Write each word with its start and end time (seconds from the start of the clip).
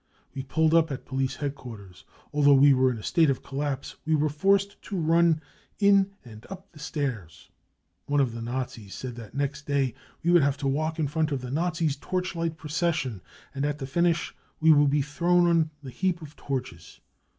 We 0.33 0.41
pulled 0.41 0.73
up 0.73 0.89
at 0.91 1.05
police 1.05 1.35
headquarters. 1.35 2.05
Although 2.33 2.55
we 2.55 2.73
were 2.73 2.89
in 2.89 2.97
a 2.97 3.03
state 3.03 3.29
of 3.29 3.43
collapse 3.43 3.97
we 4.03 4.15
were 4.15 4.29
forced 4.29 4.81
to 4.81 4.95
run 4.99 5.41
in 5.77 6.13
and 6.25 6.43
up 6.49 6.71
the 6.71 6.79
stairs.... 6.79 7.51
One 8.07 8.19
of 8.19 8.31
the 8.33 8.41
Nazis 8.41 8.95
said 8.95 9.15
that 9.17 9.35
next 9.35 9.67
day 9.67 9.93
we 10.23 10.31
would 10.31 10.41
have 10.41 10.57
to 10.57 10.67
walk 10.67 10.97
in 10.97 11.07
front 11.07 11.31
of 11.31 11.41
the 11.41 11.51
Nazis 11.51 11.93
5 11.97 12.01
torchlight 12.01 12.57
procession 12.57 13.21
and 13.53 13.63
at 13.63 13.77
the 13.77 13.85
finish 13.85 14.33
we 14.59 14.71
would 14.71 14.89
be 14.89 15.03
thrown 15.03 15.45
on 15.47 15.63
to 15.65 15.69
the 15.83 15.91
heap 15.91 16.23
of 16.23 16.35
torches. 16.35 16.99